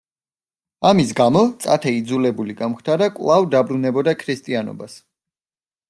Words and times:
ამის 0.91 1.11
გამო, 1.19 1.43
წათე 1.65 1.93
იძულებული 1.99 2.57
გამხდარა 2.63 3.13
კვლავ 3.19 3.47
დაბრუნებოდა 3.55 4.19
ქრისტიანობას. 4.25 5.03